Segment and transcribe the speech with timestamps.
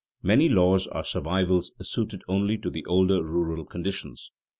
[0.23, 4.31] Many laws are survivals suited only to the older rural conditions.